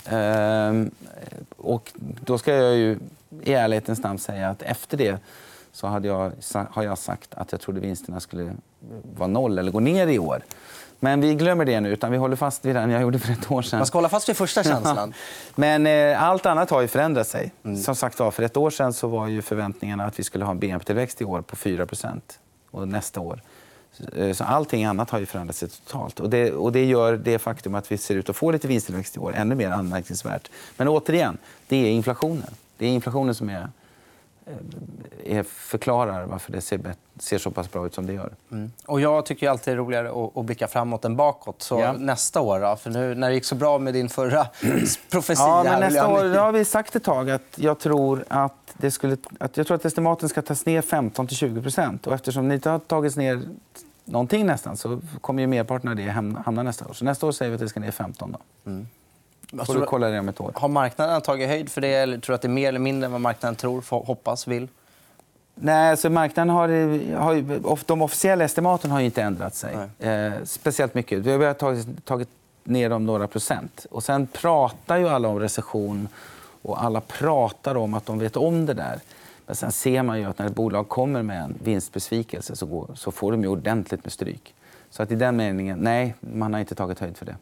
Ehm, 0.06 0.92
och 1.58 1.92
då 1.96 2.38
ska 2.38 2.54
jag 2.56 2.75
ju 2.75 3.00
i 3.42 3.54
ärlighetens 3.54 4.04
namn 4.04 4.20
säga 4.20 4.50
att 4.50 4.62
efter 4.62 4.98
det 4.98 5.18
så 5.72 5.88
hade 5.88 6.08
jag, 6.08 6.32
har 6.70 6.84
jag 6.84 6.98
sagt 6.98 7.34
att 7.34 7.52
jag 7.52 7.62
trodde 7.62 7.80
vinsterna 7.80 8.20
skulle 8.20 8.52
vara 9.18 9.28
noll 9.28 9.60
eller 9.60 9.72
gå 9.72 9.80
ner 9.80 10.08
i 10.08 10.20
år. 10.20 10.44
Men 11.04 11.22
vi 11.22 11.36
glömmer 11.36 11.66
det 11.66 11.82
nu, 11.82 11.90
utan 11.90 12.12
vi 12.12 12.18
håller 12.18 12.36
fast 12.36 12.66
vid 12.66 12.76
den 12.76 12.90
jag 12.90 13.02
gjorde 13.02 13.20
för 13.20 13.34
ett 13.34 13.52
år 13.52 13.62
sedan. 13.62 13.80
Man 13.80 13.86
ska 13.86 13.98
hålla 13.98 14.10
fast 14.10 14.30
vid 14.30 14.38
första 14.38 14.64
känslan. 14.74 15.14
Men 15.56 15.88
eh, 15.88 16.24
allt 16.24 16.46
annat 16.46 16.70
har 16.70 16.82
ju 16.82 16.88
förändrat 16.88 17.28
sig. 17.28 17.52
Mm. 17.64 17.78
Som 17.78 17.96
sagt 17.96 18.20
var, 18.20 18.32
för 18.32 18.44
ett 18.44 18.58
år 18.58 18.70
sedan 18.70 18.94
så 18.94 19.08
var 19.08 19.28
ju 19.28 19.42
förväntningarna 19.42 20.06
att 20.06 20.20
vi 20.20 20.24
skulle 20.24 20.46
ha 20.46 20.52
en 20.52 20.60
BNP-tillväxt 20.60 21.22
i 21.22 21.26
år 21.26 21.42
på 21.42 21.56
4 21.56 21.88
och 22.72 22.88
nästa 22.88 23.20
år. 23.20 23.42
Eh, 24.16 24.34
så 24.34 24.44
allting 24.44 24.86
annat 24.86 25.10
har 25.10 25.20
ju 25.20 25.26
förändrats 25.26 25.60
totalt. 25.60 26.20
Och 26.20 26.30
det, 26.30 26.52
och 26.52 26.72
det 26.72 26.86
gör 26.86 27.18
det 27.18 27.40
faktum 27.40 27.76
att 27.76 27.92
vi 27.92 27.98
ser 27.98 28.16
ut 28.16 28.30
att 28.30 28.36
få 28.36 28.52
lite 28.52 28.68
vinsttillväxt 28.68 29.16
i 29.16 29.20
år 29.20 29.34
ännu 29.36 29.56
mer 29.56 29.70
anmärkningsvärt. 29.70 30.52
Men 30.78 30.88
återigen, 30.88 31.38
det 31.68 31.76
är 31.76 31.92
inflationen. 31.92 32.54
Det 32.78 32.86
är 32.86 32.90
inflationen 32.90 33.36
som 33.36 33.50
är 33.50 33.70
är, 34.46 35.38
eh, 35.38 35.44
förklarar 35.44 36.26
varför 36.26 36.52
det 36.52 36.62
ser, 36.62 36.80
ser 37.20 37.38
så 37.38 37.52
pass 37.52 37.72
bra 37.72 37.86
ut 37.86 37.94
som 37.94 38.06
det 38.06 38.14
gör. 38.14 38.32
Mm. 38.52 38.72
Och 38.86 39.02
jag 39.02 39.26
tycker 39.26 39.50
alltid 39.50 39.74
det 39.74 39.76
är 39.76 39.78
roligare 39.78 40.10
att, 40.10 40.38
att 40.38 40.46
blicka 40.46 40.68
framåt 40.68 41.06
än 41.06 41.16
bakåt. 41.16 41.62
Så 41.62 41.80
ja. 41.80 41.94
nästa 41.94 42.42
år 42.42 42.60
då? 42.60 42.76
För 42.76 42.90
nu 42.90 43.16
när 43.16 43.30
det 43.30 43.36
gick 43.36 43.46
så 43.46 43.56
bra 43.56 43.80
med 43.80 43.94
din 43.94 44.10
förra 44.10 44.48
profetia. 45.12 45.46
Ja, 45.46 45.64
men 45.64 45.80
nästa 45.80 46.08
år 46.08 46.38
har 46.38 46.52
vi 46.52 46.66
sagt 46.66 46.96
ett 46.96 47.04
tag 47.04 47.30
att 47.30 47.56
jag 47.56 47.80
tror 47.80 48.26
att, 48.28 48.74
det 48.74 48.92
skulle, 48.92 49.18
att, 49.40 49.58
jag 49.58 49.68
tror 49.68 49.76
att 49.76 49.86
estimaten 49.86 50.30
ska 50.30 50.42
tas 50.42 50.66
ner 50.66 50.82
15 50.82 51.28
20 51.28 51.62
procent. 51.62 52.08
Och 52.08 52.14
eftersom 52.14 52.48
ni 52.48 52.56
inte 52.56 52.70
har 52.70 52.80
tagits 52.80 53.16
ner 53.16 53.42
någonting 54.06 54.46
nästan 54.46 54.78
så 54.78 55.02
kommer 55.22 55.42
ju 55.42 55.48
merparten 55.48 55.90
av 55.90 55.96
det 55.96 56.10
hamna 56.46 56.64
nästa 56.64 56.88
år. 56.88 56.94
Så 56.94 57.06
nästa 57.06 57.28
år 57.28 57.32
säger 57.32 57.50
vi 57.50 57.56
att 57.56 57.62
det 57.62 57.70
ska 57.70 57.80
ner 57.80 57.92
15. 57.92 58.32
Då. 58.32 58.70
Mm. 58.72 58.88
Får 59.66 59.74
du 59.74 59.86
kolla 59.86 60.10
det 60.10 60.20
om 60.20 60.30
ett 60.30 60.42
år. 60.42 60.52
Har 60.56 60.68
marknaden 60.68 61.22
tagit 61.22 61.48
höjd 61.48 61.70
för 61.70 61.82
det? 61.82 61.94
Eller 61.94 62.18
tror 62.18 62.36
att 62.36 62.42
det 62.42 62.48
är 62.48 62.50
mer 62.50 62.70
eller 62.70 62.80
mindre 62.80 63.06
än 63.06 63.12
vad 63.12 63.22
marknaden 63.22 63.56
tror, 63.56 63.84
hoppas, 64.06 64.48
vill? 64.48 64.68
Nej, 65.56 65.92
alltså 65.92 66.10
marknaden 66.10 66.50
har, 66.50 66.68
har, 67.18 67.78
de 67.88 68.02
officiella 68.02 68.44
estimaten 68.44 68.92
har 68.92 69.00
inte 69.00 69.22
ändrat 69.22 69.56
sig 69.56 69.78
eh, 70.00 70.34
speciellt 70.44 70.94
mycket. 70.94 71.20
Vi 71.20 71.46
har 71.46 71.54
tagit, 71.54 72.06
tagit 72.06 72.30
ner 72.64 72.90
dem 72.90 73.06
några 73.06 73.28
procent. 73.28 73.86
Och 73.92 74.04
sen 74.04 74.28
pratar 74.28 74.98
ju 74.98 75.10
alla 75.10 75.28
om 75.28 75.40
recession 75.40 76.08
och 76.62 76.84
alla 76.84 77.02
pratar 77.02 77.76
om 77.78 77.94
att 77.94 78.06
de 78.06 78.20
vet 78.20 78.38
om 78.38 78.66
det 78.66 78.74
där. 78.74 79.00
Men 79.46 79.56
sen 79.56 79.72
ser 79.72 80.04
man 80.04 80.20
ju 80.20 80.26
att 80.26 80.40
när 80.40 80.46
ett 80.46 80.56
bolag 80.56 80.90
kommer 80.90 81.22
med 81.22 81.44
en 81.44 81.56
vinstbesvikelse 81.64 82.56
så, 82.56 82.66
går, 82.66 82.88
så 82.96 83.12
får 83.12 83.32
de 83.32 83.42
ju 83.42 83.48
ordentligt 83.48 84.04
med 84.04 84.14
stryk. 84.14 84.54
Så 84.94 85.04
att 85.04 85.12
i 85.12 85.16
den 85.16 85.36
meningen, 85.36 85.80
nej, 85.80 86.16
man 86.20 86.54
har 86.54 86.60
inte 86.60 86.76
tagit 86.76 87.00
höjd 87.00 87.18
för 87.18 87.26
det. 87.26 87.36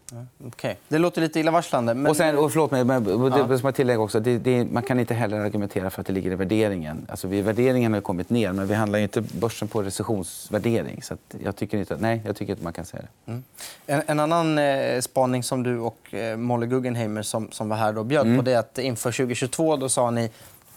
Okay. 0.47 0.75
Det 0.87 0.97
låter 0.97 1.21
lite 1.21 1.39
illavarslande. 1.39 1.93
Men... 1.93 2.09
Och 2.09 2.17
sen, 2.17 2.37
och 2.37 2.51
förlåt 2.51 2.71
mig, 2.71 2.83
men 2.83 3.03
det 3.03 3.59
ja. 3.63 3.71
tillägga 3.71 3.99
också, 3.99 4.19
det, 4.19 4.37
det, 4.37 4.65
man 4.65 4.83
kan 4.83 4.99
inte 4.99 5.13
heller 5.13 5.39
argumentera 5.39 5.89
för 5.89 6.01
att 6.01 6.07
det 6.07 6.13
ligger 6.13 6.31
i 6.31 6.35
värderingen. 6.35 7.07
Alltså, 7.09 7.27
vi, 7.27 7.41
värderingen 7.41 7.93
har 7.93 8.01
kommit 8.01 8.29
ner, 8.29 8.53
men 8.53 8.67
vi 8.67 8.73
handlar 8.73 8.99
inte 8.99 9.21
börsen 9.21 9.67
på 9.67 9.83
recessionsvärdering. 9.83 11.01
Så 11.01 11.17
jag 11.43 11.55
tycker 11.55 11.77
inte, 11.77 11.97
nej, 11.99 12.21
jag 12.25 12.35
tycker 12.35 12.53
inte 12.53 12.63
man 12.63 12.73
kan 12.73 12.85
säga 12.85 13.03
det. 13.25 13.31
Mm. 13.31 13.43
En, 13.85 14.01
en, 14.07 14.19
annan 14.19 14.57
eh, 14.57 15.01
spaning 15.01 15.43
som 15.43 15.63
du 15.63 15.79
och 15.79 16.13
eh, 16.13 16.37
Molly 16.37 16.67
Guggenheimer 16.67 17.21
som, 17.21 17.51
som 17.51 17.69
var 17.69 17.77
här 17.77 17.93
då 17.93 18.03
bjöd 18.03 18.25
mm. 18.25 18.37
på 18.37 18.43
det 18.43 18.55
att 18.55 18.77
inför 18.77 19.11
2022 19.11 19.75
då 19.75 19.89
sa 19.89 20.11
ni 20.11 20.29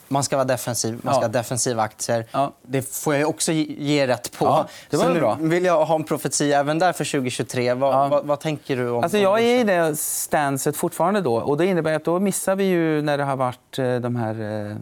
man 0.08 0.24
ska 0.24 0.36
vara 0.36 0.44
defensiv, 0.44 1.00
man 1.02 1.14
ska 1.14 1.22
ja. 1.22 1.26
ha 1.26 1.32
defensiva 1.32 1.82
aktier. 1.82 2.26
Ja. 2.32 2.52
Det 2.62 2.82
får 2.94 3.14
jag 3.14 3.28
också 3.28 3.52
ge 3.52 4.06
rätt 4.06 4.38
på. 4.38 4.44
Ja, 4.44 4.68
det 4.90 4.96
var 4.96 5.04
Så 5.04 5.14
bra. 5.14 5.38
nu 5.40 5.48
vill 5.48 5.64
jag 5.64 5.84
ha 5.84 5.94
en 5.94 6.04
profetia 6.04 6.60
även 6.60 6.78
där 6.78 6.92
för 6.92 7.04
2023. 7.04 7.74
Vad, 7.74 8.10
vad, 8.10 8.26
vad 8.26 8.40
tänker 8.40 8.76
du? 8.76 8.90
om 8.90 9.02
alltså, 9.04 9.18
Jag 9.18 9.40
är 9.40 9.60
i 9.60 9.64
det 9.64 9.96
stanset 9.96 10.76
fortfarande. 10.76 11.20
Då. 11.20 11.36
Och 11.36 11.56
det 11.56 11.66
innebär 11.66 11.92
att 11.92 12.04
då 12.04 12.20
missar 12.20 12.56
vi 12.56 12.64
ju 12.64 13.02
när 13.02 13.18
det 13.18 13.24
har 13.24 13.36
varit 13.36 13.78
eh, 13.78 13.96
de 13.96 14.16
här 14.16 14.68
eh, 14.70 14.76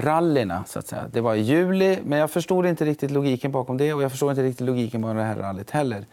rallyna. 0.00 0.64
Så 0.66 0.78
att 0.78 0.86
säga. 0.86 1.04
Det 1.12 1.20
var 1.20 1.34
i 1.34 1.40
juli, 1.40 1.98
men 2.04 2.18
jag 2.18 2.30
förstod 2.30 2.66
inte 2.66 2.84
riktigt 2.84 3.10
logiken 3.10 3.52
bakom 3.52 3.76
det. 3.76 3.94
Och 3.94 4.02
jag 4.02 4.10
förstår 4.10 4.30
inte 4.30 4.42
riktigt 4.42 4.66
logiken 4.66 5.02
bakom 5.02 5.16
det 5.16 5.22
här 5.22 5.36
rallyt 5.36 5.70
heller. 5.70 6.06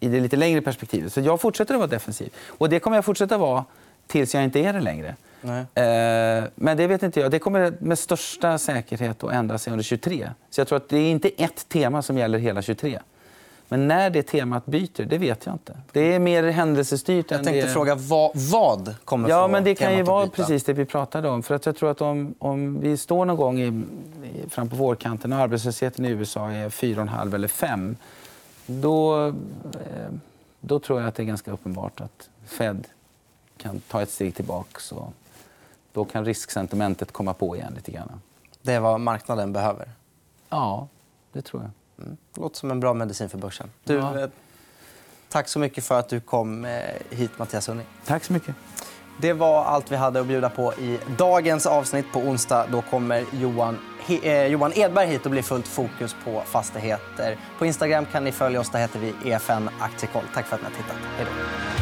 I 0.00 0.08
det 0.08 0.20
lite 0.20 0.36
längre 0.36 0.60
perspektivet. 0.60 1.12
Så 1.12 1.20
jag 1.20 1.40
fortsätter 1.40 1.74
att 1.74 1.80
vara 1.80 1.90
defensiv. 1.90 2.32
Och 2.58 2.68
det 2.68 2.80
kommer 2.80 2.96
jag 2.96 3.04
fortsätta 3.04 3.38
vara 3.38 3.64
tills 4.06 4.34
jag 4.34 4.44
inte 4.44 4.60
är 4.60 4.72
det 4.72 4.80
längre. 4.80 5.16
Eh, 5.44 6.44
men 6.54 6.76
det 6.76 6.86
vet 6.86 7.02
inte 7.02 7.20
jag. 7.20 7.30
Det 7.30 7.38
kommer 7.38 7.74
med 7.78 7.98
största 7.98 8.58
säkerhet 8.58 9.24
att 9.24 9.32
ändra 9.32 9.58
sig 9.58 9.70
under 9.70 9.84
23. 9.84 10.30
Så 10.50 10.60
jag 10.60 10.68
tror 10.68 10.76
att 10.76 10.88
det 10.88 10.98
är 10.98 11.10
inte 11.10 11.28
ett 11.28 11.68
tema 11.68 12.02
som 12.02 12.18
gäller 12.18 12.38
hela 12.38 12.62
23. 12.62 12.98
Men 13.68 13.88
när 13.88 14.10
det 14.10 14.22
temat 14.22 14.66
byter, 14.66 15.04
det 15.04 15.18
vet 15.18 15.46
jag 15.46 15.54
inte. 15.54 15.76
Det 15.92 16.14
är 16.14 16.18
mer 16.18 16.42
händelsestyrt. 16.42 17.30
Jag 17.30 17.44
tänkte 17.44 17.66
det... 17.66 17.72
fråga 17.72 17.94
vad, 17.94 18.30
vad 18.34 18.94
kommer 19.04 19.28
ja, 19.28 19.48
men 19.48 19.64
Det 19.64 19.74
kan 19.74 19.96
ju 19.96 20.02
vara 20.02 20.26
precis 20.26 20.64
det 20.64 20.72
vi 20.72 20.84
pratade 20.84 21.28
om. 21.28 21.42
För 21.42 21.54
att 21.54 21.66
jag 21.66 21.76
tror 21.76 21.90
att 21.90 22.00
om, 22.00 22.34
om 22.38 22.80
vi 22.80 22.96
står 22.96 23.24
någon 23.24 23.36
gång 23.36 23.60
i, 23.60 23.66
i, 23.66 24.48
fram 24.50 24.68
på 24.68 24.76
vårkanten 24.76 25.32
och 25.32 25.38
arbetslösheten 25.38 26.04
i 26.04 26.08
USA 26.08 26.50
är 26.50 26.68
4,5 26.68 27.34
eller 27.34 27.48
5 27.48 27.96
då, 28.66 29.26
eh, 29.26 29.32
då 30.60 30.78
tror 30.78 31.00
jag 31.00 31.08
att 31.08 31.14
det 31.14 31.22
är 31.22 31.24
ganska 31.24 31.52
uppenbart 31.52 32.00
att 32.00 32.28
Fed 32.46 32.86
kan 33.62 33.80
ta 33.80 34.02
ett 34.02 34.10
steg 34.10 34.34
tillbaka 34.34 34.80
då 35.92 36.04
kan 36.04 36.24
risksentimentet 36.24 37.12
komma 37.12 37.34
på 37.34 37.56
igen 37.56 37.72
lite 37.76 37.90
grann. 37.90 38.20
Det 38.62 38.72
är 38.72 38.80
vad 38.80 39.00
marknaden 39.00 39.52
behöver? 39.52 39.88
Ja, 40.48 40.88
det 41.32 41.42
tror 41.42 41.62
jag. 41.62 42.04
Mm. 42.06 42.16
Låter 42.34 42.56
som 42.56 42.70
en 42.70 42.80
bra 42.80 42.94
medicin 42.94 43.28
för 43.28 43.38
börsen. 43.38 43.70
Du, 43.84 43.94
ja. 43.94 44.20
Eh, 44.20 44.28
tack 45.28 45.48
så 45.48 45.58
mycket 45.58 45.84
för 45.84 45.98
att 45.98 46.08
du 46.08 46.20
kom 46.20 46.64
eh, 46.64 46.80
hit, 47.10 47.30
Mattias 47.38 47.68
Unning. 47.68 47.86
Tack 48.06 48.24
så 48.24 48.32
mycket. 48.32 48.54
Det 49.20 49.32
var 49.32 49.64
allt 49.64 49.92
vi 49.92 49.96
hade 49.96 50.20
att 50.20 50.26
bjuda 50.26 50.50
på 50.50 50.74
i 50.74 50.98
dagens 51.18 51.66
avsnitt. 51.66 52.06
På 52.12 52.18
onsdag 52.18 52.66
då 52.72 52.82
kommer 52.82 53.24
Johan, 53.32 53.78
eh, 54.22 54.46
Johan 54.46 54.72
Edberg 54.74 55.06
hit 55.06 55.24
och 55.24 55.30
blir 55.30 55.42
fullt 55.42 55.68
fokus 55.68 56.16
på 56.24 56.42
fastigheter. 56.46 57.36
På 57.58 57.66
Instagram 57.66 58.06
kan 58.06 58.24
ni 58.24 58.32
följa 58.32 58.60
oss. 58.60 58.70
Där 58.70 58.78
heter 58.78 58.98
vi 58.98 59.30
EFN 59.30 59.70
Aktiekoll. 59.80 60.24
Tack 60.34 60.46
för 60.46 60.56
att 60.56 60.62
ni 60.62 60.68
har 60.68 60.74
tittat. 60.74 60.96
Hej 61.16 61.26
då. 61.26 61.81